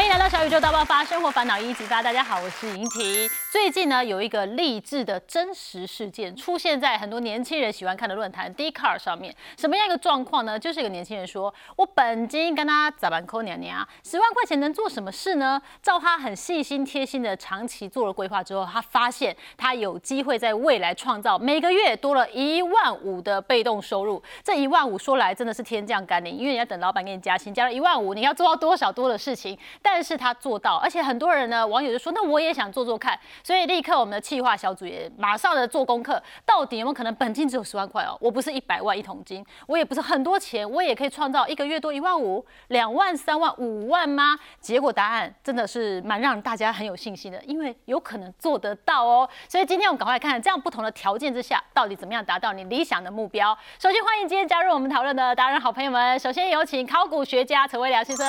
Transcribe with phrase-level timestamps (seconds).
[0.00, 2.02] 欢迎来到小宇宙大爆发，生活烦恼一一激发。
[2.02, 3.28] 大家好，我是莹婷。
[3.52, 9.36] 最近呢，有一个励志的真实事件出现在很多年轻人喜欢看的论坛 d c a r 上面。
[9.58, 10.58] 什么样一个状况呢？
[10.58, 24.22] 就是一个年轻人说：“我本金跟他咋办扣年年啊，十万块钱能做什么事呢？”照他很细心贴心的长期做了规划之后，他发现他有机会在未来创造每个月多了一万五的被动收入。
[24.42, 29.58] 这一万五说来真的是天降甘霖，因为你要等老板给你加薪，加了一万五，你要做到多少多的事情？
[29.82, 38.16] 但但是他做到，而且很多人呢，网友就说，那我也想做做看，所以立刻我们的企划小组也马上的做功课，到底有没有可能本金只有十万块哦？
[38.20, 44.38] 我不是一百万一桶金，我也不是很多钱，我也可以创造一个月多一万五、两万、三万、五万吗？
[44.60, 49.28] 结果答案真的是蛮让大家很有信心的，因为有可能做得到哦。
[49.48, 53.52] 所以今天我们赶快看看，这样不同的条件之下，到底怎么样达到你理想的目标？
[53.78, 58.24] 首先欢迎今天加入我们讨论的达人好朋友们，首先有请考古学家陈威良先生，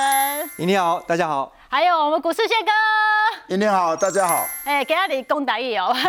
[0.58, 1.51] 你好，大家好。
[1.68, 2.70] 还有我们股市谢哥，
[3.48, 4.44] 今天好，大家好。
[4.64, 6.00] 哎，给阿你讲大意哦， 十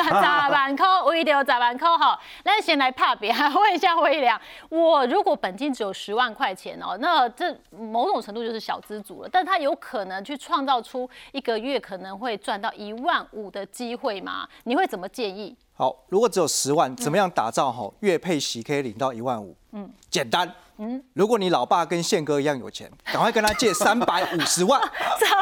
[0.52, 14.48] 万块，为了十万块哈，那先来怕别， 问一下威良，我如果本金只有十万块钱哦，那这某种程度就是小资族了，但他有可能去创造出一个月可能会赚到一万五的机会吗？
[14.66, 15.56] 你会怎么建议？
[15.76, 19.56] 好，如果只有十万，怎么样打造好月配息可以领到一万五？
[19.72, 20.54] 嗯，简单。
[20.78, 24.82] 嗯，如果你老爸跟宪哥一样有钱，赶快跟他借 三百五十万，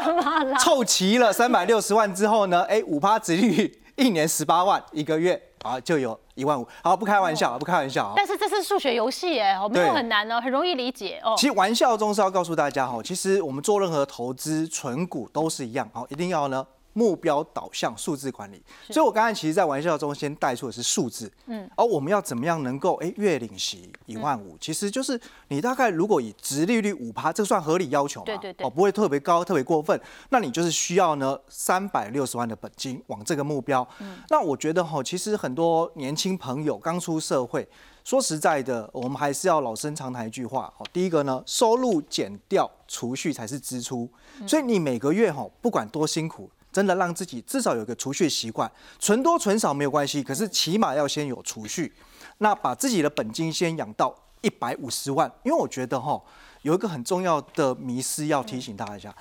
[0.03, 0.55] 怎么了？
[0.57, 2.63] 凑齐了三百六十万之后呢？
[2.63, 6.67] 哎，五趴值率一年十八万，一个月啊就有一万五。
[6.83, 8.13] 好，不开玩笑，不开玩笑。
[8.15, 11.35] 但是这是数学游戏哎，没有很难哦，很容易理解哦。
[11.37, 16.65] 其实玩笑中是要告诉大家哈，其实我们做任何投资、存股都是一样，好，一定要呢。
[16.93, 28.25] 目标导向数字管理，所以我刚才其实，在玩笑中先带出的是数字，嗯，而我们要怎么样能够哎月领息一万五，其实就是你大概如果以直利率五趴，这算合理要求嘛？
[28.25, 33.87] 对对对，哦，不会特别高，特别过分，那你就是需要呢三百六十万的本金往这个目标。
[33.99, 37.67] 嗯，那我觉得哈，其实很多年轻朋友刚出社会，
[38.03, 44.09] 说实在的，我们还是要老生常谈一句话，哦，第一个呢，收入减掉储蓄才是支出，
[44.45, 46.49] 所以你每个月哈，不管多辛苦。
[46.71, 51.93] 真的让自己至少有个储蓄习惯，存多存少没有关系，可是起码要先有储蓄。
[52.37, 56.19] 那把自己的本金先养到一百五十万，因为我觉得哈，
[56.61, 59.13] 有一个很重要的迷思要提醒大家一下。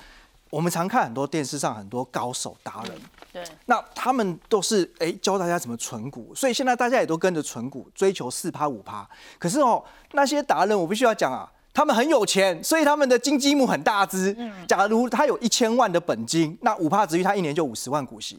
[0.49, 2.99] 我们常看很多电视上很多高手达人，
[3.33, 9.09] 对，那他们都是哎教大家怎么存股，所以现在大家也都跟着存股，追求四趴五趴。
[9.39, 11.51] 可是哦，那些达人我必须要讲啊。
[11.81, 14.37] 他们很有钱，所以他们的金积木很大只。
[14.69, 18.39] 假如他有一千万的本金，那五帕值率他一年就五十万股息。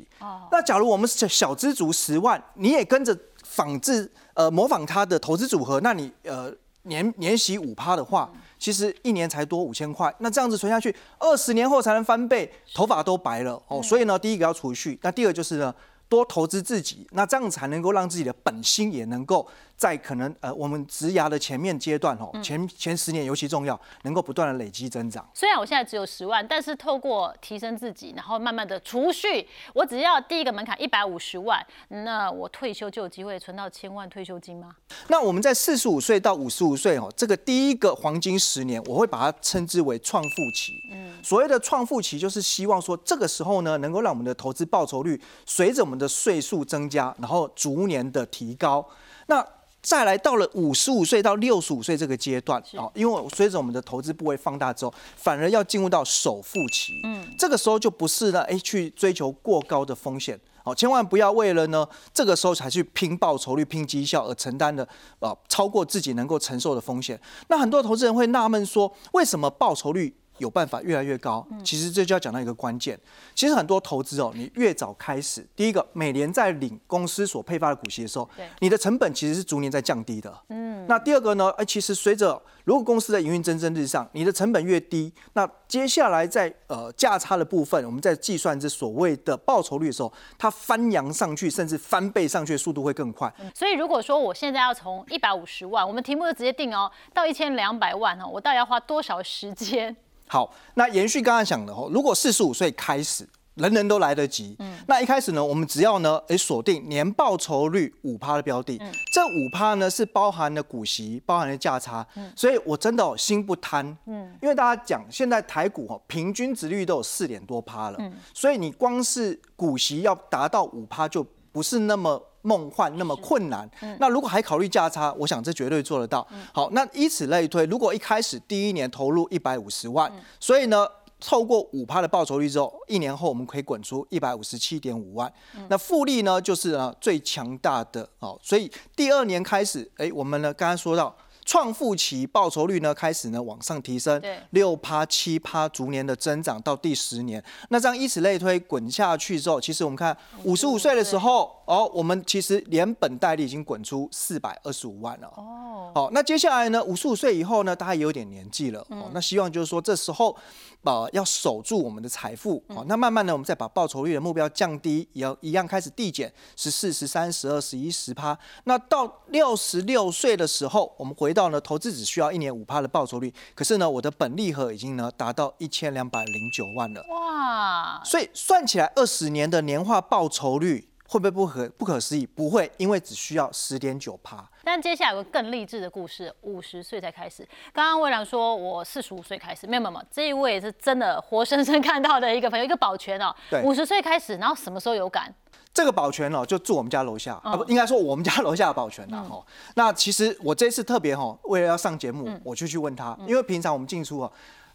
[0.52, 6.54] 那假如我们小小资族十万，你也跟着仿制呃模仿他的投资组合，那你呃
[6.84, 10.14] 年年息五趴的话，其实一年才多五千块。
[10.20, 13.82] 那这样子存下去，二十年后才能翻倍，头发都白了哦。
[13.82, 15.74] 所以呢，第一个要储蓄，那第二就是呢。
[16.12, 25.26] 多投资自己，那这样才能够让自己的本心也能够在可能呃我们职涯的前面阶段哦，前前十年尤其重要，能够不断的累积增长。
[25.34, 34.76] 虽然我现在只有十万，但是透过提升自己，然后慢慢的储蓄，我只要第一个门槛一百五十万，那我退休就有机会存到千万退休金吗？
[35.08, 40.74] 那我们在四十五岁到五十五岁哦，这个第一个黄金十年，我会把它称之为创富期。
[40.92, 48.86] 嗯，所谓的创富期，就是希望说这个时候呢，能够让我们的投资报酬率随着我们的岁数增加，然后逐年的提高。
[49.28, 49.46] 那
[49.82, 56.94] 再来到了五十五岁到六十五岁这个阶段啊，因为随着我们的投资部位放大之后，反而要进入到首付期。
[57.04, 60.40] 嗯，这个时候就不是呢，哎，去追求过高的风险。
[60.64, 64.88] 好，千万不要为了呢这个时候才去拼报酬率、拼绩效而承担的
[65.20, 67.20] 啊超过自己能够承受的风险。
[67.48, 70.16] 那很多投资人会纳闷说，为什么报酬率？
[70.38, 73.00] 有办法越来越高，其实这就要讲到一个关键。
[73.36, 78.28] 其实很多投资哦，你越早开始，第一个每年在领公司所配发的股息的时候，
[78.60, 80.36] 你的成本其实是逐年在降低的。
[80.50, 81.50] 嗯，那第二个呢？
[81.58, 93.32] 哎，其实随着如果公司的营运蒸蒸日上，你的成本越低，那接下来在呃价差的部分，我们在计算这所谓的报酬率的时候，它翻扬上去，甚至翻倍上去的速度会更快。
[93.54, 99.96] 所以如果说我现在要从一百五十万，我们题目就直接定哦，到一千两百万哦，我到底要花多少时间？
[100.32, 104.56] 好，那延续刚刚讲的哦，如果四十五岁开始，人人都来得及。
[104.60, 108.82] 嗯，那一开始呢，我们只要呢，诶锁定年报酬率五趴的标的，
[109.14, 112.08] 这五趴呢是包含了股息，包含了价差。
[112.16, 113.86] 嗯，所以我真的心不贪。
[114.06, 117.98] 嗯，因为大家讲现在台股哦，平均值率都有四点多趴了。
[118.00, 122.31] 嗯，所以你光是股息要达到五趴，就不是那么。
[122.44, 126.28] 梦幻那么困难，那如果还考虑价差，我想这绝对做得到。
[126.54, 130.88] 好，那以此类推，如果一开始第一年投入一百五十万，所以呢，
[131.20, 135.32] 透过五趴的报酬率之后，一年后我们可以滚出一百五十七点五万。
[135.70, 138.40] 那复利呢，就是呢最强大的哦。
[138.42, 141.16] 所以第二年开始，哎，我们呢刚刚说到。
[141.46, 144.22] 创富期报酬率呢开始呢往上提升，
[144.52, 155.28] 六趴七趴逐年的增长到第十年，那这样以此类推滚下去之后，其实我们看五十五岁的时候，哦，我们其实连本带利已经滚出四百二十五万了。
[155.36, 160.36] 哦，好，那接下来呢，五十五岁以后呢，大家也有点年纪了，哦，那希望就是说这时候。
[160.84, 168.36] 呃，要守住我们的财富，哦，那慢慢的，我们再把报酬率的目标降低，也要一样开始递减，十四、十三、十二、十一、十趴。
[168.64, 177.04] 那到六十六岁的时候，我们回到呢，投资只需要一年五趴的报酬率，可是呢，我的本利和已经呢达到一千两百零九万了。
[177.10, 178.02] 哇！
[178.04, 180.88] 所以算起来，二十年的年化报酬率。
[181.12, 182.26] 会不会不可不可思议？
[182.26, 184.50] 不会，因为只需要十点九趴。
[184.64, 187.46] 但接下来有个更励志的故事，五十岁才开始。
[187.74, 193.36] 刚刚魏良说，我四十五岁开始，没有没有，这一位是真的活生生看到的一个朋友，一个保全哦。
[193.50, 195.36] 对，五十岁开始，然后什么时候有感？
[195.74, 199.26] 这个保全哦，就住我们家楼下啊，不应该说我们家楼下的保全呐。
[199.30, 199.42] 哈，
[199.76, 204.32] 那其实我这次特别哈，为了要上节目，我就去问他，因为平常我们进出啊。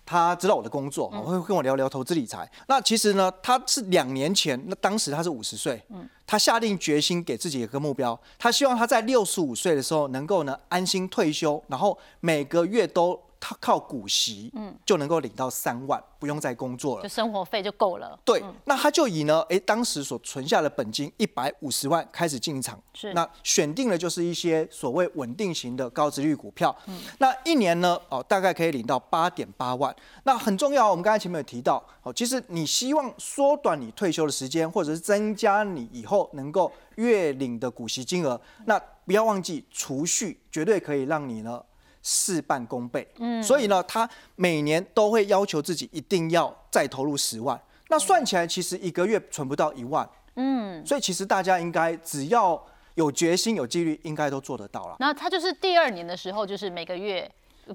[0.09, 2.49] 他知道我的工作，我会跟我聊聊投资理财。
[2.69, 5.83] 那其实呢，他是两年前，那当时他是五十岁，
[6.25, 13.21] 他下定决心给自己一个目标，他希望他在六十五岁的时候能够呢安心退休，然后每个月都。
[13.49, 18.19] 他靠股息，嗯，就能够领到三万，不用再工作了，就生活费就够了。
[18.25, 29.95] 对，那他就以呢，哎，当时所存下的本金一百五十万开始进场，是，那选定的就是一些所谓稳定型的高值率股票，嗯，那一年呢，哦，大概可以领到八点八万。
[30.25, 41.63] 那很重要，我们刚才前面有提到，哦，其实你希望缩短你退休的时间，或者是增加你以后能够月领的股息金额，那不要忘记储蓄，绝对可以让你呢。
[42.09, 52.65] 事半功倍，嗯，所以呢，他每年都会要求自己一定要再投入十万，那算起来其实一个月存不到一万，嗯，所以其实大家应该只要
[52.95, 54.95] 有决心、有纪律，应该都做得到了。
[55.01, 57.29] 那他就是第二年的时候，就是每个月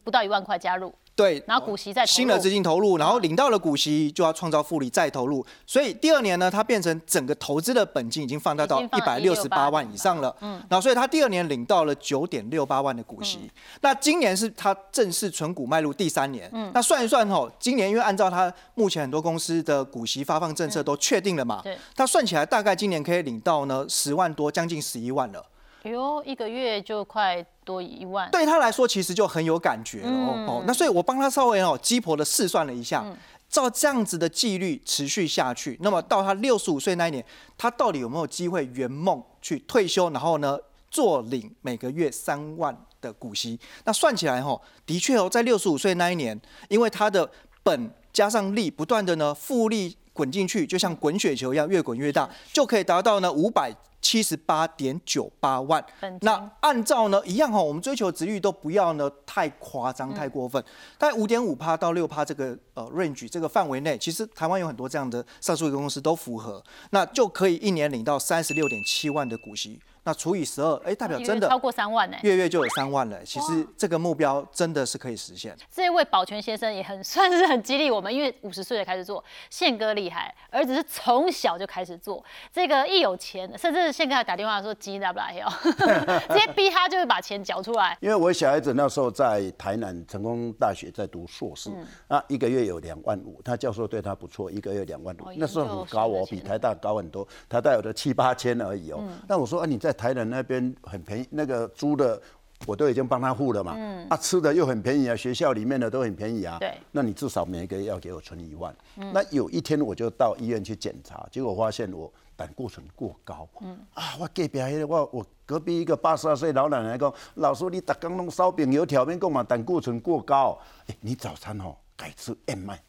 [0.06, 0.94] 不到一万块加入。
[1.21, 10.35] 对，然后股息再新的资金投入，然后领到了股息就要创造复利再投入，所以第二年呢，它变成整个投资的本金已经放大到一百六十八万以上了。
[10.41, 13.51] 嗯，然后所以它第二年领到了九点六八万的股息。
[13.81, 16.50] 那今年是它正式存股迈入第三年。
[16.53, 25.45] 嗯，那算一算吼，今年因为按照它目前很多公司的股息发放政策都确定了嘛，对，它算起来大概今年可以领到呢十万多，将近十一万了。
[25.83, 30.09] 哎呦，一个月就快多一万，对他来说其实就很有感觉了
[30.45, 30.62] 哦。
[30.68, 33.06] 那所以我帮他稍微哦鸡婆的试算了一下，
[33.50, 37.25] 照这样子的纪律持续下去，那么到他六十五岁那一年，
[37.57, 40.57] 他到底有没有机会圆梦去退休，然后呢
[40.89, 43.57] 做领每个月三万的股息？
[43.85, 47.29] 那算起来哈，的确哦，在六十五岁那一年，因为他的
[47.63, 53.73] 本加上利不断的呢复利滚进去，就像滚雪球一样越滚越大，就可以达到呢五百。
[54.03, 55.85] 七十八点九八万，
[56.21, 60.61] 那按照呢一样哈，我们追求值率都不要呢太夸张、太过分，
[60.97, 69.79] 在五点五趴到六趴这个呃 range 这个范围内，其实台湾有很多这样的上述一个公司都符合，那就可以一年领到三十六点七万的股息。
[70.03, 73.24] 那除以十二，哎，代表真的超过三万呢，月月就有三万了。
[73.24, 75.56] 其实这个目标真的是可以实现。
[75.69, 82.23] 这位保全先生也很算是很激励我们，因为五十岁才开始做，宪哥厉害，儿子是从小就开始做。
[82.52, 85.47] 这个一有钱，甚至宪哥还打电话说急来不来要，
[86.33, 87.95] 直接逼他就是把钱缴出来。
[88.02, 91.69] 因为我小孩子那时候在台南成功大学在读硕士，
[92.07, 99.04] 啊，一个月有两万五，他教授对他不错，一个月两万五，那时候很高哦，比台大高很多，台大有的七八千而已哦。
[99.28, 102.21] 那我说啊，你在台南那边很便宜，那个租的
[102.66, 103.74] 我都已经帮他付了嘛。
[103.76, 104.07] 嗯。
[104.10, 106.57] 啊，吃的又很便宜啊，学校里面的都很便宜啊。
[106.60, 106.74] 对。
[106.92, 108.76] 那你至少每个月要给我存一万。
[108.98, 109.12] 嗯。
[109.14, 113.48] 那有一天我就到医院去检查，结果发现我胆固醇过高。
[113.62, 113.78] 嗯。
[113.94, 120.57] 啊，我隔壁我我隔壁一个八十二岁老奶奶讲，老师你打刚弄烧饼油条面讲嘛，胆固醇过高。
[120.88, 122.81] 哎，你早餐哦改吃燕麦，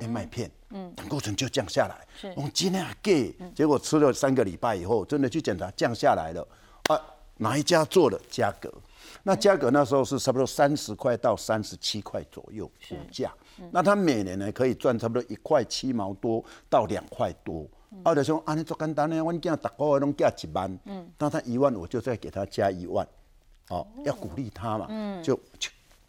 [0.00, 0.50] 燕麦片。
[0.70, 0.92] 嗯。
[0.94, 2.06] 胆固醇就降下来。
[2.20, 2.32] 是。
[2.36, 6.46] 我今天还给，结果吃了三个礼拜以后，真的去检查降下来了。
[6.88, 7.00] 啊，
[7.38, 8.72] 哪一家做的价格？
[9.22, 13.32] 那价格那时候是差不多三十块到三十七块左右股价。
[13.70, 17.66] 那他每年呢可以赚差不多一块七毛多到两块多。
[18.02, 23.06] 啊，就说安尼做简单呢，我囝大个月拢加一万，嗯，那他一万我就再给他加一万，
[23.68, 25.38] 哦，要鼓励他嘛，嗯，就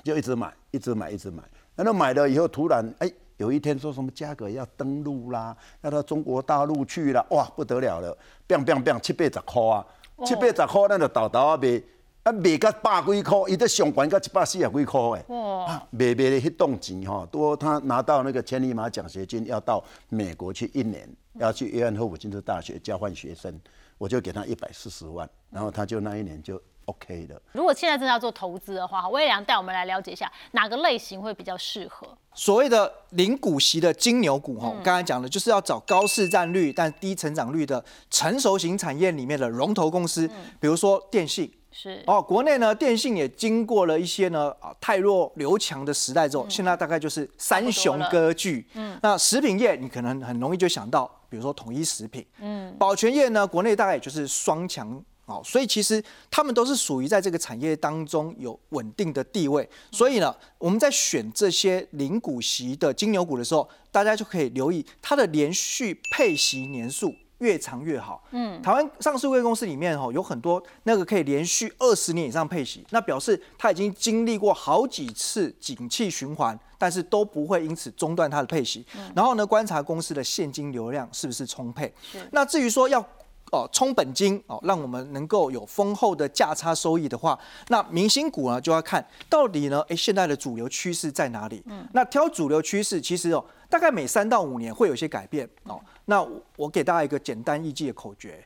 [0.03, 1.43] 就一直买，一直买，一直买。
[1.75, 9.85] 那买了以后，突然哎，有一天说什么价格要登陆啦，要到中国大陆去了，哇，不得了了，变变变七八十块啊！
[10.25, 11.81] 七八十块，咱就豆豆啊卖
[12.23, 15.25] 啊，卖到百几块，伊得上悬到一百四十几块诶。
[15.27, 15.67] 哇！
[15.91, 23.59] 卖卖的迄栋钱哈，多他拿到那个千里马奖学金，要到美国去一年，要去约翰霍普金斯大学交换学生，
[23.97, 27.41] 我就给他一百四十万，然后他就那一年就 OK 的。
[27.51, 32.07] 如果现在真的要做投资的话，魏良带我们来了解一下哪个类型会比较适合。
[32.33, 40.27] 所谓的零股息的金牛股，哈，刚才讲的就是要找高市占率但低成长率的成熟型产业里面的龙头公司，
[40.59, 41.51] 比如说电信。
[41.77, 48.65] 是哦，国内呢，电信也经过了一些呢啊太弱留强的时代之后，现在大概就是三雄割据。
[48.75, 52.25] 嗯，那食品业你可能很容易就想到，比如说统一食品。
[52.39, 55.03] 嗯，保全业呢，国内大概也就是双强。
[55.25, 59.67] 哦，所以其实他们都是属于在这个产业当中有稳定的地位。
[59.91, 67.13] 所以呢，我们在选这些零股息的金牛股的时候，大家就可以留意它的连续配息年数。
[67.39, 68.23] 越长越好。
[68.31, 78.85] 嗯，台湾上市公司里面哈有很多那个可以连续二十年以上配息，那表示它已经经历过好几次景气循环，但是都不会因此中断它的配息。
[79.13, 81.93] 然后呢，观察公司的现金流量是不是充沛。
[82.31, 83.05] 那至于说要
[83.51, 87.37] 哦充本金哦，让我们能够有丰厚的价差收益的话，
[87.69, 91.63] 那明星股呢就要看到底呢，哎，现在的主流趋势在哪里？
[91.67, 93.45] 嗯，那挑主流趋势其实哦。
[93.67, 95.81] 大概每三到五年会有一些改变哦。
[96.05, 96.25] 那
[96.55, 98.41] 我给大家一个简单易记的口诀：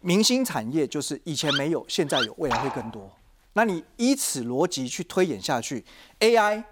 [0.00, 3.08] 明星产业就是以前没有，现在有，未来会更多。
[3.52, 5.84] 那你依此逻辑去推演下去
[6.18, 6.64] ，AI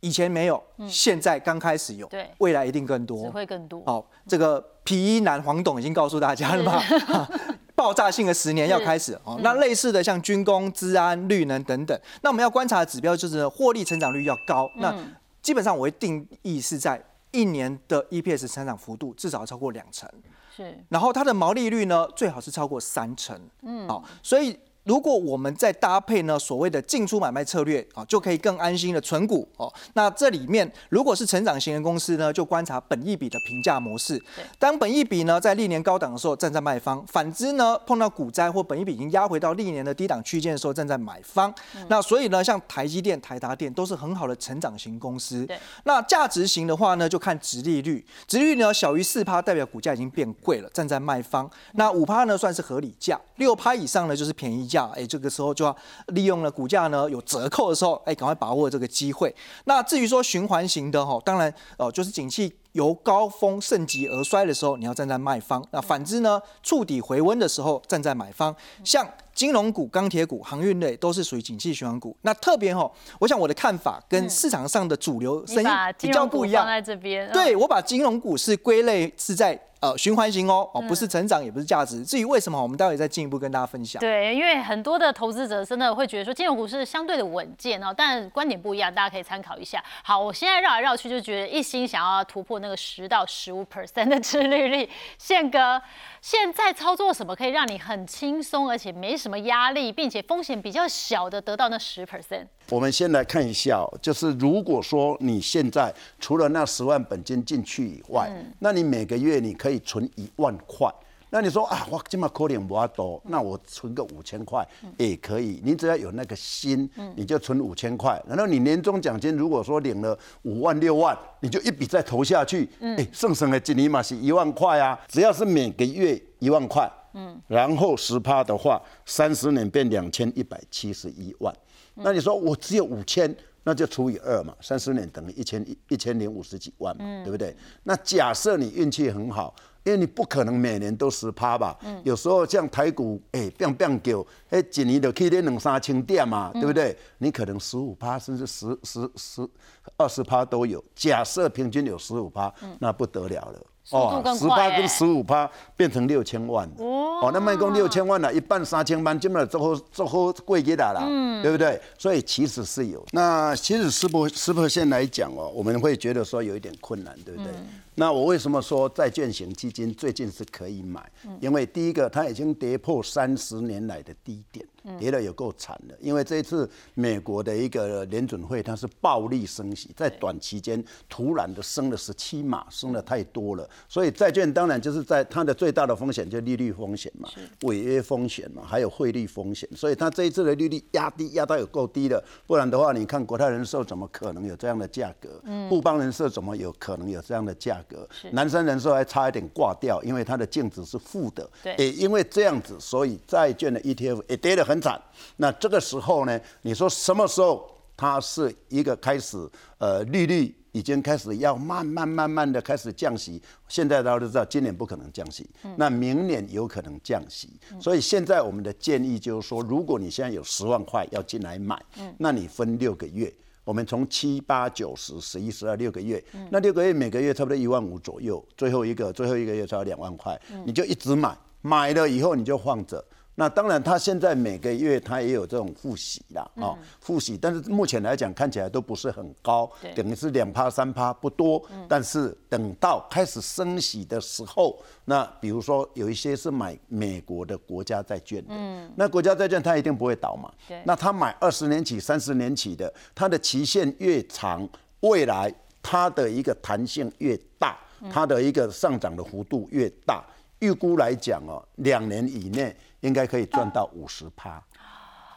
[0.00, 3.82] 以前没有，现在刚开始有，对，未来一定更多，只会更多。
[3.84, 6.82] 好，这个皮衣男黄董已经告诉大家了嘛，
[7.74, 9.38] 爆炸性的十年要开始哦。
[9.42, 14.70] 那类似的像军工、治安、绿能等等，那我们要观察的指标就是获利成长率要高。
[14.76, 14.94] 那
[15.42, 17.02] 基本上我会定义是在。
[17.32, 20.08] 一年的 EPS 成长幅度至少要超过两成，
[20.56, 24.58] 是，然后它的毛利率呢最好是超过三成，嗯，好，所以。
[24.86, 29.70] 如果我们再搭配呢所谓的进出买卖策略啊，就可以更安心的存股哦。
[29.94, 34.22] 那这里面如果是成长型的公司呢，就观察本益比的评价模式。
[34.60, 41.52] 当本益比呢在历年高档的时候，站在卖方；反之呢，碰到股灾或本益比已经压回到历年的低档区间的时候，站在买方。
[41.88, 45.44] 那所以呢，像台积电、台达电都是很好的成长型公司。
[45.82, 51.50] 那价值型的话呢，就看值利率，值率呢小于四趴，代表股价已经变贵了，站在卖方。
[51.72, 54.75] 那五趴呢算是合理价，六趴以上呢就是便宜价。
[54.76, 55.74] 价哎，这个时候就要
[56.08, 59.34] 利用了股价呢有折扣的时候，哎，赶快把握这个机会。
[59.64, 68.54] 那至于说循环型的哈，当然哦，就是景气由高峰盛极而衰的时候，你要站在卖方；那反之呢，触底回温的时候站在买方。
[68.84, 69.04] 像
[69.34, 72.14] 金融股、钢铁股、航运类都是属于景气循环股。
[72.22, 76.64] 那特别哈，我想我的看法跟市场上的主流声音比较不一样。
[76.64, 79.58] 放在这边，对我把金融股是归类是在。
[79.78, 82.02] 呃，循环型哦，哦，不是成长，也不是价值。
[82.02, 84.00] 至于为什么，我们待会再进一步跟大家分享。
[84.00, 89.84] 对，因为很多的投资者真的会觉得说金融股是相对的稳健哦，但观点不一样，大家可以参考一下。
[90.02, 95.80] 好，我现在绕来绕去就觉得一心想要突破那个十到十五 percent 的殖利率，宪哥。
[96.20, 102.46] 现在操作什么可以让你很轻松，而且没什么压力，并且风险比较小的得到那十 percent？
[102.70, 110.92] 我们先来看一下，就是如果说你现在除了那十万本金进去以外，那你每个月你可以存一万块。
[111.28, 114.66] 那你说啊，我今嘛可能不多，那我存个五千块
[114.96, 115.60] 也可以。
[115.64, 118.22] 你只要有那个心，你就存五千块。
[118.28, 122.68] 然后你年终奖金如果说领了五万六万，你就一笔再投下去。
[122.80, 131.52] 哎，剩剩的金尼嘛是一万块啊，只要是每个月一万块，嗯，然后十趴的话，三十年变两千一百七十一万。
[131.94, 137.54] 那你说我只有五千，那就除以二嘛，三十年等于一千一一千零五十几万嘛，对不对？
[137.82, 139.52] 那假设你运气很好。
[139.86, 146.96] 因为你不可能每年都十趴吧，有时候像台股，哎，变变九，哎，一年就去跌两三千点嘛，对不对？
[147.18, 149.48] 你可能十五趴，甚至十十十
[149.96, 150.82] 二十趴都有。
[150.96, 153.60] 假设平均有十五趴，那不得了了。
[153.90, 161.80] 哦，十八跟十五趴变成六千万哦，那卖共六千万了，一半三千万，基本上最后最后贵给他了，嗯，对不对？
[161.96, 163.04] 所以其实是有。
[163.12, 167.52] 那其实十波十波线来讲哦，我们会觉得说有一点困难，对不对？
[167.94, 171.00] 那我为什么说债券型基金最近是可以买？
[171.40, 174.66] 因为第一个，它已经跌破三十年来的低点。
[174.98, 187.28] 跌的有够惨的，因为这一次美国的一个联准会，它是暴力升息，在短期间突然的升了十七码，升的太多了，所以债券当然就是在它的最大的风险就利率风险嘛，
[187.62, 195.40] 违约风险嘛，还有汇率风险，所以它这一次的利率压低压到有够低了，不然的话，你看国泰人寿怎么可能有这样的价格？
[195.44, 198.08] 嗯，富邦人寿怎么有可能有这样的价格？
[198.30, 201.48] 南山人寿还差一点挂掉，因为它的净值是负的。
[201.64, 204.75] 对，也因为这样子，所以债券的 ETF 也跌得很。
[204.76, 205.00] 很惨。
[205.38, 209.36] 那这个时候呢，你说什么时候它是一个开始
[209.78, 210.54] 呃利率？
[210.72, 217.48] 已经开始要慢慢慢慢的开始降息，现在大家都知道今年不可能降息，那明年有可能降息，
[217.80, 221.82] 所以现在我们的建议就是说，如果你现在有十万块要进来买，
[222.18, 223.32] 那你分六个月，
[223.64, 233.02] 我们从七八九十十一十二六个月，那六个月每个月差不多一万五左右，最后一个最后一个月才两万块，你就一直买，买了以后你就放着。
[233.38, 241.62] 那当然，他现在每个月他也有这种付息啦，哦，付息，但是目前来讲看起来都不是很高，等于是两趴三趴不多。
[241.86, 248.54] 但是等到开始升息的时候，那比如说有一些是买美国的国家债券的，
[248.96, 250.50] 那国家债券它一定不会倒嘛。
[250.84, 254.66] 那他买二十年起、三十年起的，它的期限越长，
[255.00, 257.78] 未来它的一个弹性越大，
[258.10, 260.24] 它的一个上涨的幅度越大。
[260.60, 262.74] 预估来讲哦，两年以内。
[263.00, 264.62] 应该可以赚到五十趴。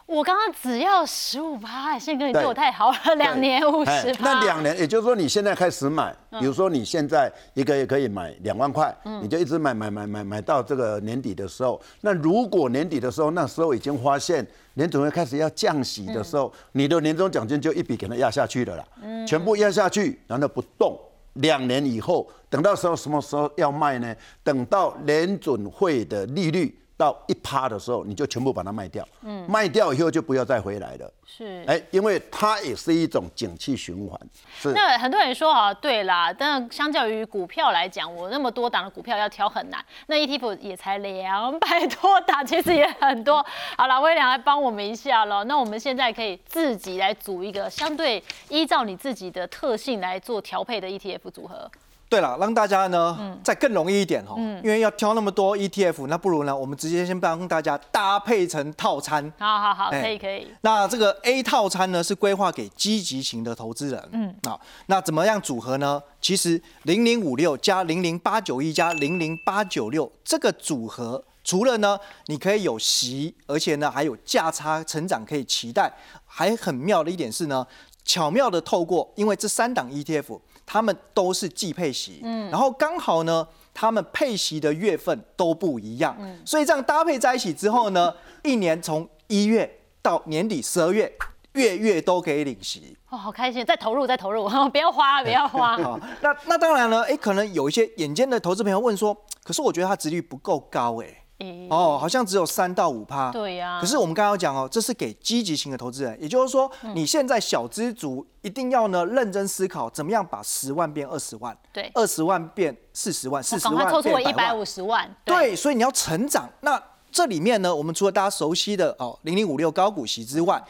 [0.06, 4.32] 我刚刚只要十五趴，宪哥你对我太好了，两年五十趴。
[4.32, 11.80] 那两年，也就是说你现在开始买，比如说你现在一个月可以买两万块，你就一直买买买买买到这个年底的时候。
[12.00, 18.84] 那如果年底的时候，那时候已经发现年总会开始要降息的时候，你的年终奖金就一笔给它压下去了啦，
[19.24, 20.98] 全部压下去，然后不动。
[21.34, 24.12] 两年以后，等到时候什么时候要卖呢？
[24.42, 26.76] 等到联准会的利率。
[27.00, 29.08] 到一趴的时候，你就全部把它卖掉。
[29.22, 31.10] 嗯，卖掉以后就不要再回来了。
[31.24, 34.20] 是，哎，因为它也是一种景气循环。
[34.54, 34.72] 是。
[34.72, 39.82] 那很多人说啊，对啦，但相较于股票来讲，我那么多档的股票要挑很难。
[40.08, 43.42] 那 ETF 也才两百多档，其实也很多。
[43.78, 45.42] 好了，威廉来帮我们一下了。
[45.44, 51.70] 那我们现在可以自己来组一个相对依照你自己的特性来做调配的 ETF 组合。
[52.10, 59.32] 对了，让大家呢再更容易一点哦，因为要挑那么多 ETF，那不如呢，我们直接先帮大家搭配成套餐。
[59.38, 60.48] 好好好，可以可以。
[60.62, 64.08] 那这个 A 套餐呢是规划给积极型的投资人。
[64.10, 66.02] 嗯，好，那怎么样组合呢？
[66.20, 75.92] 其实零零五六加零零八九一加零零八九六这个组合，除了呢你可以有息，而且呢还有价差成长可以期待，
[76.26, 77.64] 还很妙的一点是呢，
[78.04, 80.40] 巧妙的透过，因为这三档 ETF。
[80.72, 91.12] 他们都是季配息，嗯，然后刚好呢，他们配息的月份都不一样，嗯，所以这样搭配在一起之后呢， 一年从一月到年底十二月，
[91.54, 93.66] 月月都可以领息，哦，好开心！
[93.66, 95.76] 再投入，再投入， 不要花，不要花。
[95.82, 101.24] 好那那当然了，哎，可能有一些眼尖的投资朋友问说，可是我觉得它值率不够高，哎。
[101.70, 103.30] 哦，好像只有三到五趴。
[103.30, 103.78] 对呀。
[103.80, 115.08] 可是我们刚刚讲哦，这是给积极型的投资人，也就是说，你现在小资族一定要呢认真思考，怎么样把十万变二十万，对，二十万变四十万，四十万凑出一百五十万。
[115.24, 116.48] 对，所以你要成长。
[116.60, 120.62] 那这里面呢，我们除了大家熟悉的哦零零五六高股息之外，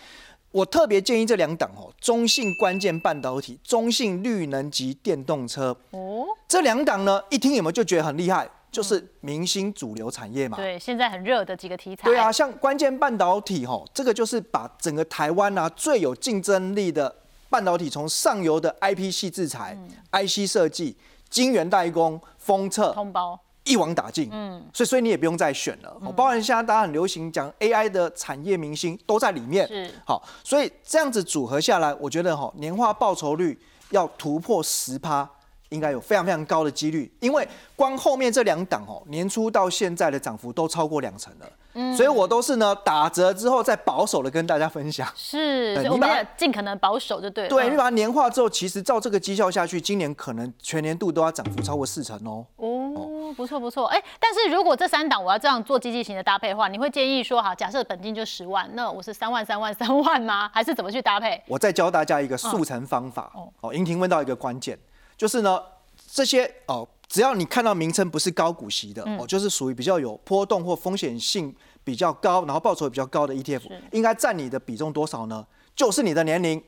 [0.52, 5.76] 我特别建议这两档哦，中性关键半导体、中性绿能及电动车。
[5.90, 8.48] 哦，这两档呢，一听有没有就觉得很厉害？
[8.70, 12.04] 就是明星主流产业嘛，对，现在很热的几个题材。
[12.04, 17.12] 对啊，像关键半导体吼，这个就是把整个台湾啊最有竞争力的
[17.48, 19.76] 半导体，从上游的 IP 系制裁、
[20.12, 20.96] IC 设计、
[21.28, 24.28] 晶圆代工、封测、通包一网打尽。
[24.30, 25.92] 嗯，所以所以你也不用再选了。
[26.16, 29.66] 包含现在大家很流行讲 AI 的产业明星都在里面。
[29.66, 35.28] 是，好，所以这样子组合下来，我觉得哈年化报酬率要突破十趴。
[35.70, 45.08] 应该有非常非常高的几率，因为光后面这两档哦，年初到现在的涨幅都超过两成了，嗯，所以我都是呢打折之后再保守的跟大家分享。
[45.14, 47.50] 是，我们也尽可能保守就对了。
[47.50, 52.44] 对，你把它年化之后，其实照这个绩效下去，今年可能全年度都要涨幅超过四成哦。
[52.56, 60.50] 哦，不错不错，哎，但是如果这三档我要这样做积极型的搭配的话，你会建议说，好，假设本金就十万，那我是三万三万三万吗？
[60.52, 61.40] 还是怎么去搭配？
[61.46, 63.30] 我再教大家一个速成方法。
[63.34, 64.76] 哦，哦，莹婷问到一个关键。
[65.20, 65.62] 就是呢，
[66.10, 71.54] 这些哦，只要你看到名称不是高股息的哦，就是属于比较有波动或风险性
[71.84, 73.60] 比较高，然后报酬比较高的 ETF，
[73.92, 75.46] 应该占你的比重多少呢？
[75.76, 76.64] 就是你的年龄。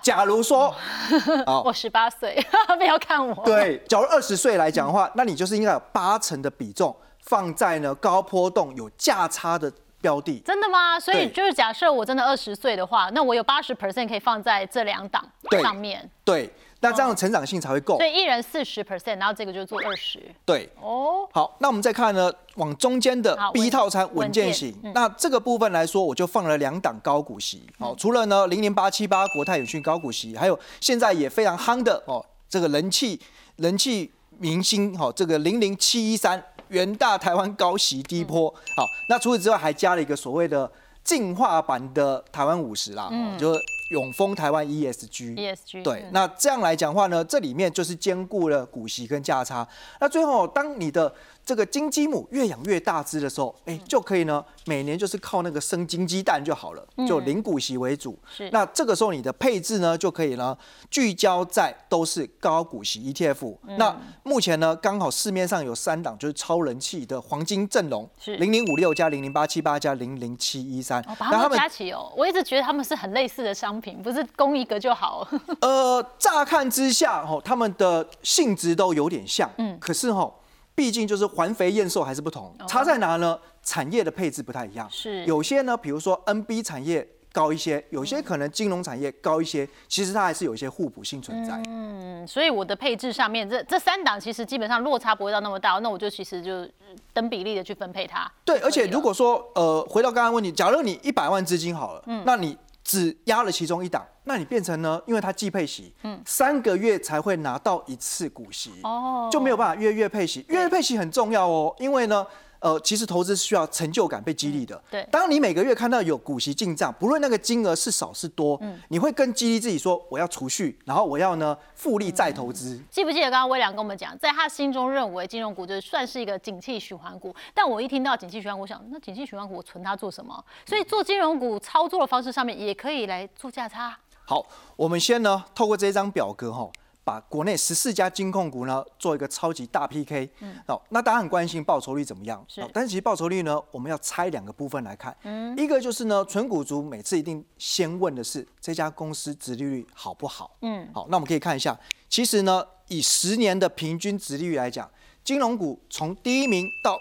[0.00, 0.72] 假如说，
[1.64, 2.40] 我十八岁，
[2.78, 3.44] 不要看我。
[3.44, 10.38] 对，假如二十岁来讲的话，那你就是应该有八成的比重放在呢高波动有价差的标的。
[10.46, 11.00] 真的吗？
[11.00, 15.28] 所以就是假设我真的二十岁的话，那我有八十 percent 可以放在这两档
[15.60, 16.08] 上面。
[16.24, 16.48] 对。
[16.82, 20.18] 那这样的成长性才会够，所以一人四十 percent，然后这个就做二十。
[20.46, 33.20] 对，哦，好，那我们再看呢，往中间的 B 套餐稳健型，那这个部分来说，我就放了两档高股息，好，除了呢零零八七八国泰永讯高股息，还有现在也非常夯的哦，这个人气
[33.56, 40.70] 人气明星，哦，这个零零七一三元大台湾高息低波，好，那除此之外还加了一个所谓的
[41.04, 43.36] 进化版的台湾五十啦，嗯。
[43.38, 43.60] 就是
[43.90, 45.36] 永丰台湾 ESG。
[45.36, 49.66] ESG 对，嗯那这样来讲话呢，这里面就是兼顾了股息跟价差。
[50.00, 51.12] 那最后，当你的
[51.44, 58.18] 这个金鸡母越养越大只的时候，哎、就可以呢，每年就是靠那个生金鸡蛋就好了，就零股息为主。
[58.30, 60.56] 是那这个时候你的配置呢，就可以呢
[60.90, 63.56] 聚焦在都是高股息 ETF。
[63.78, 71.16] 那嗯目前呢，刚好市面上有三档就是超人气的黄金阵容，是零零五六加零零八七八加零零七一三哦，。
[71.18, 75.26] 把它们加起哦，我一直觉得他们是很类似的商品，不是供一个就好。
[75.60, 80.30] 呃，乍看之下，哦，他们的性质都有点像，嗯，可是哈、
[80.80, 83.38] 毕竟就是环肥燕瘦还是不同，差在哪呢？
[83.62, 91.62] 产业的配置不太一样，是有些呢，比如说 NB 产业高一些，有些可能金融产业高一些，其实它还是有一些互补性存在。
[91.68, 96.66] 嗯，所以我的配置上面，这这三档其实基本上落差不会到那么大，那我就其实就
[97.12, 98.26] 等比例的去分配它。
[98.46, 102.56] 对，而且如果说呃，回到刚刚问题，假如你一百万资金好了，嗯那你
[102.90, 110.44] 只压了其中一档，那你变成呢，因为它季配息，三个月才会拿到一次股息，哦就没有办法月月配息。
[110.48, 112.26] 月月配息很重要哦，因为呢。
[112.60, 114.80] 呃，其实投资是需要成就感被激励的。
[114.90, 122.78] 对当你每个月看到有股息进账，不论那个金额是少是多，嗯你会更激励自己说，我要储蓄，然后我要呢复利再投资。
[122.90, 130.44] 记不记得刚刚微良跟我们讲，在他心中认为金融股就是算是一个景气循环股，但我一听到景气循环股，我想那景气循环股我存它做什么？
[130.66, 133.96] 所以做金融股操作的方式上面也可以来做价差。
[134.26, 134.46] 好，
[134.76, 136.70] 我们先呢透过这张表格哈、
[137.02, 140.30] 把国内十四家金控股呢做一个超级大 PK。
[140.40, 142.44] 嗯，好，那大家很关心报酬率怎么样？
[142.48, 145.16] 是好但是其实报酬率呢，我们要拆两个部分来看。
[145.22, 150.56] 嗯，一个就是呢，纯股族每次一定先问的是这家公司殖利率好不好？
[150.62, 154.88] 嗯，好，那我们可以看一下，其实呢，以十年的平均殖利率来讲，
[155.24, 156.98] 金融股从第一名到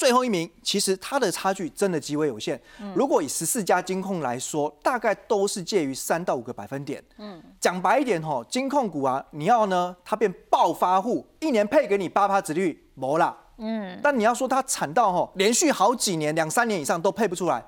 [0.00, 2.58] 最后一名，其实它的差距真的极为有限。
[2.94, 7.04] 如果以十四家金控来说，大概都是介于三到五个百分点。
[7.18, 13.36] 嗯，讲白一点吼，金控股啊，你要呢，它变暴发户，一年配给你八趴子率，没啦。
[13.58, 17.62] 嗯，但你要说它惨到吼，连续好几年、两三年以上都配不出来，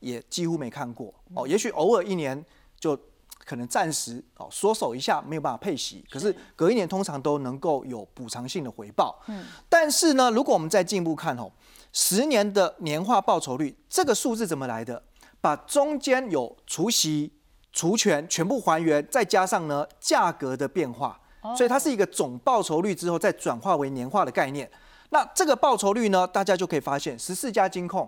[0.00, 1.46] 也几乎没看过哦。
[1.46, 2.44] 也许偶尔一年
[2.80, 2.98] 就
[3.44, 9.22] 可能暂时哦缩手一下，没有办法配息，可是隔一年通常都能够有补偿性的回报。
[9.28, 11.48] 嗯，但是呢，如果我们再进一步看哦，
[11.98, 15.02] 十年的年化报酬率这个数字怎么来的？
[15.40, 17.32] 把中间有除息、
[17.72, 21.18] 除权全部还原，再加上呢价格的变化，
[21.56, 24.70] 所以它是一个总报酬率之后再转化为年化的概念。
[25.08, 28.06] 那这个报酬率呢，大家就可以发现，十四家金控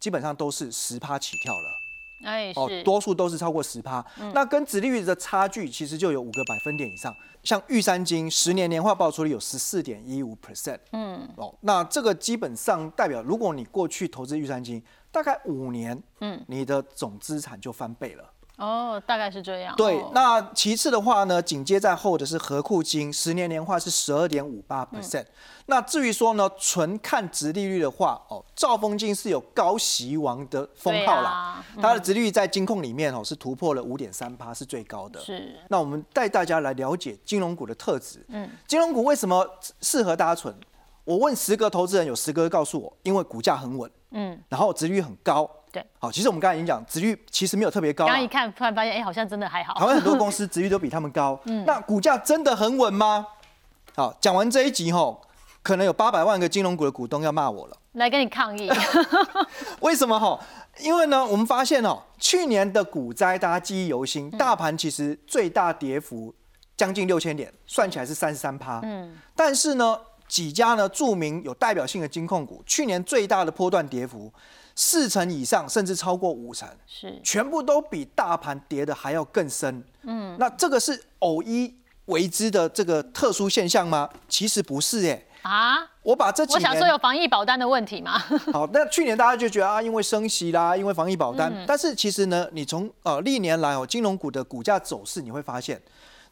[0.00, 1.85] 基本上都是十趴起跳了。
[2.26, 4.04] 哎，哦，多数都是超过十趴。
[4.34, 7.14] 那跟殖利率的差距其实就有五个百分点以上。
[7.42, 18.24] 像玉山金十年年化报酬率有十四点一五 percent，嗯，哦，那这个基本上代表，如果你过去投资玉山金，大概五年，嗯，你的总资产就翻倍了。
[18.56, 19.74] 哦，大概是这样。
[19.76, 25.26] 对哦，那其次的话呢，紧接在后的是和库金，十年年化是十二点五八 percent。
[25.66, 35.20] 那至于说呢，纯看值利率的话，哦，兆丰金是有高息王的封号啦，啊它的值利率在金控里面哦是突破了五点三八，是最高的。
[35.20, 38.24] 是那我们带大家来了解金融股的特质。
[38.28, 39.46] 嗯，金融股为什么
[39.82, 40.54] 适合大家存？
[41.04, 45.48] 我问十个投资人，有十个告诉我，因为股价很稳，嗯，然后殖利率很高。
[45.76, 48.12] 对，好，其实我们刚才已经讲，值率其实没有特别高啦。
[48.12, 49.74] 刚刚一看，突然发现，哎，好像真的还好。
[49.74, 53.26] 台湾很多公司值率都比他们高， 嗯那股价真的很稳吗？
[53.94, 55.20] 好，讲完这一集吼，
[55.62, 57.76] 可能有八百万个金融股的股东要骂我了。
[57.92, 58.70] 来跟你抗议。
[59.80, 60.40] 为什么哈？
[60.80, 66.34] 因为呢，我们发现哦，去年的股灾大家记忆犹新，大盘其实最大跌幅
[66.74, 68.80] 将近六千点，算起来是三十三趴。
[68.82, 74.30] 嗯，但是呢，几家呢著名有代表性的金控股，去年最大的波段跌幅
[74.76, 76.68] 四成以上，甚至超过五成。
[76.86, 79.82] 是全部都比大盘跌的还要更深。
[80.02, 84.08] 嗯，那这个是偶一为之的这个特殊现象吗？
[84.28, 85.26] 其实不是耶。
[85.42, 88.18] 啊，我把这几我想说有防疫保单的问题嘛。
[88.52, 95.80] 好，那去年大家就觉得啊，因为升息啦，因为防疫保单，嗯但是其实呢，你从呃历年来哦，金融股的股价走势，你会发现。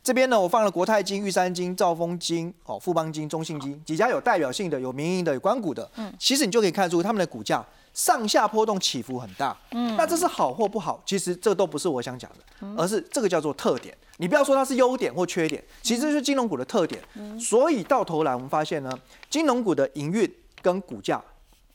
[0.05, 5.91] 这边呢，我放了国泰金、玉山金、兆丰金、哦富邦金、中信金几家有代表性的、有民营的、有关股的。
[5.97, 7.65] 嗯，其实你就可以看出他们的股价
[7.95, 9.57] 上下波动起伏很大。
[9.71, 11.03] 嗯，那这是好或不好？
[11.07, 13.97] 其实这都不是我想讲的，而是这个叫做特点。
[14.19, 17.03] 你不要说它是优点或缺点，其实是金融股的特点。
[17.41, 18.93] 所以到头来我们发现呢，
[19.31, 21.25] 金融股的营运跟股价，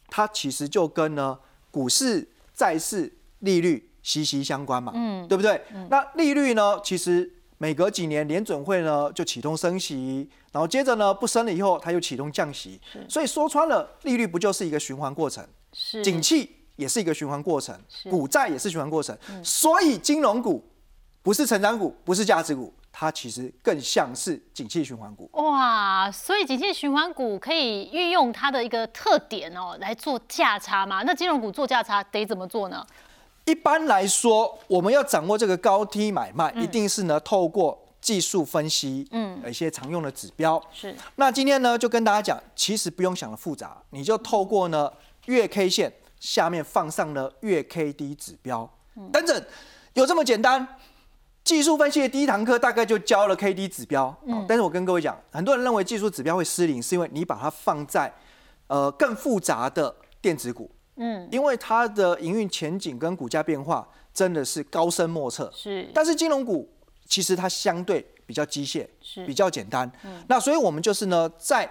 [0.08, 1.36] 它其实就跟呢
[1.72, 5.60] 股市、债市、利率息息相关嘛，嗯，对不对？
[5.90, 15.46] 那利率呢，其实每隔几年联准会呢就启动升息，然后接着呢不升了以后，它又启动降息，所以说穿了，利率不就是一个循环过程？
[15.74, 20.68] 是景气也是一个循环过程，股债也是循环过程，所以金融股
[21.22, 22.74] 不是成长股，不是价值股。
[22.92, 31.04] 它其实更像是景气循环股哇，所以景气循环股可以运用它的一个特点哦来做价差嘛？
[31.04, 32.86] 那金融股做价差得怎么做呢？
[33.50, 40.62] 一般来说，我们要掌握这个高低买卖，一定是呢透过技术分析，嗯，一些常用的指标。
[40.72, 40.96] 是。
[41.16, 44.92] 那今天呢就跟大家讲，其实不用想的复杂，你就透过呢
[45.26, 48.70] 月 K 线下面放上了月 K D 指标，
[49.12, 49.46] 等等，
[49.94, 50.68] 有这么简单。
[51.44, 58.14] 技术分析的第一堂课大概就教了 K D 指标，嗯但是我跟各位讲，很多人认为技术指标会失灵，是因为你把它放在
[58.68, 65.90] 呃更复杂的电子股，嗯，因为它的营运前景跟股价变化真的是高深莫测，是。
[65.94, 66.70] 但是金融股
[67.08, 69.92] 其实它相对比较机械，是比较简单，
[70.28, 71.68] 那所以我们就是呢在。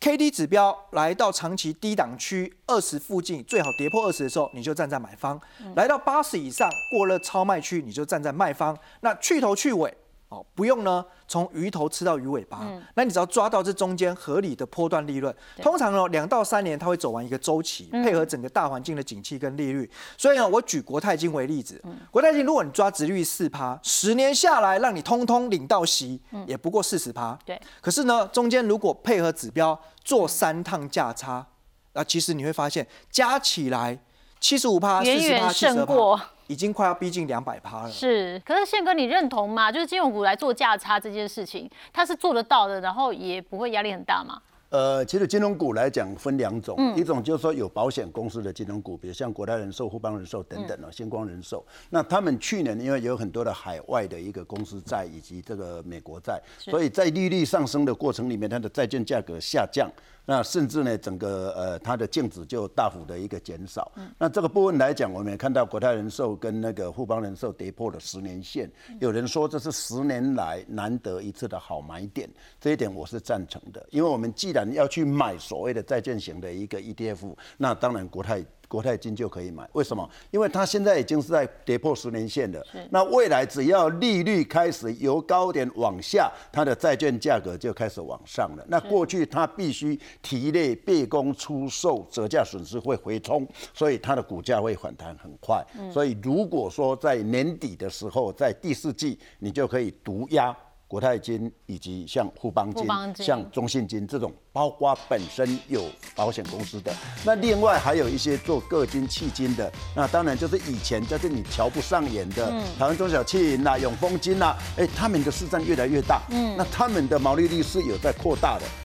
[0.00, 5.36] K D 指标来到长期低档区二十附近，最好跌破二十的时候，你就站在买方；
[5.74, 8.78] 来到八十以上过了超卖区，你就站在卖方。
[9.00, 9.92] 那去头去尾。
[10.28, 19.90] 哦，不用呢，从鱼头吃到鱼尾巴，那你只要抓到这中间合理的波段利润，通常呢两到三年它会走完一个周期，配合整个大环境的景气跟利率。
[20.18, 27.38] 所以呢，我举国泰金为例子，国泰金如果你抓值率四趴，十年下来让你通通领到息，也不过四十趴。
[27.46, 27.58] 对。
[27.80, 31.46] 可是呢，中间如果配合指标做三趟价差，
[31.94, 33.98] 那其实你会发现加起来
[34.40, 36.20] 七十五趴、四十趴、胜过。
[36.48, 37.90] 已经快要逼近两百趴了。
[37.90, 39.70] 是，可是宪哥，你认同吗？
[39.70, 44.42] 就是金融股来做价差这件事情，它是做得到的，然后也不会压力很大吗？
[44.70, 51.64] 呃，其实金融股来讲分两种，一种就是说有保险公司的金融股，比如像国泰人寿、富邦人寿等等哦，星光人寿。
[51.88, 59.90] 那他们去年因为有很多的海外的一个公司债以及这个美国债，所以在利率上升的过程里面，它的债券价格下降。
[60.30, 63.90] 那甚至呢，整个呃它的净值就大幅的一个减少。
[64.18, 68.70] 那这个部分来讲，我们也看到国泰人寿跟那个富邦人寿跌破了十年线。
[69.00, 72.28] 有人说这是十年来难得一次的好买点，
[72.60, 73.86] 这一点我是赞成的。
[73.88, 78.44] 因为我们既然要去买所谓的债券型的一个 ETF，那当然国泰。
[78.68, 80.08] 国泰金就可以买，为什么？
[80.30, 82.64] 因为它现在已经是在跌破十年线了。
[82.90, 88.64] 那未来只要利率开始由高点往下，它的债券价格就开始往上了。
[88.68, 95.64] 那过去它必须提列备供出售，折价损失会回冲，所以它的股价会反弹很快。
[95.90, 100.54] 所以如果说在年底的时候，在第四季，你就可以独压。
[100.88, 102.86] 国泰金以及像富邦金、
[103.22, 105.84] 像中信金这种，包括本身有
[106.16, 106.90] 保险公司的，
[107.26, 118.64] 那另外还有一些做个金、弃金的，那当然就是以前在这你瞧不上眼的嗯台湾中小企银呐、永丰金呐，哎，他们的市占越来越大，嗯，那他们的毛利率是有在扩大的，